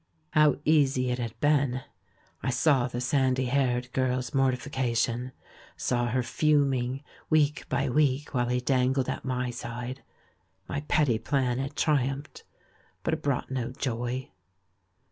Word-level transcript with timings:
How 0.31 0.55
easy 0.65 1.11
it 1.11 1.19
had 1.19 1.39
been! 1.41 1.83
I 2.41 2.49
saw 2.49 2.87
the 2.87 2.99
sandy 2.99 3.45
haired 3.45 3.93
girl's 3.93 4.33
mortification, 4.33 5.31
saw 5.77 6.07
her 6.07 6.23
fuming, 6.23 7.03
week 7.29 7.69
by 7.69 7.87
week, 7.87 8.31
w^hile 8.31 8.49
he 8.49 8.61
dangled 8.61 9.07
at 9.09 9.23
my 9.23 9.51
side. 9.51 10.01
JNly 10.67 10.87
petty 10.87 11.19
plan 11.19 11.59
had 11.59 11.75
triumphed— 11.75 12.43
but 13.03 13.13
it 13.13 13.21
brought 13.21 13.51
no 13.51 13.71
joy. 13.73 14.31